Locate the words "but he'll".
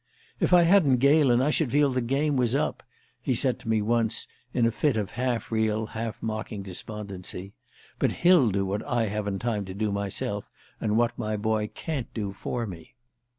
7.99-8.49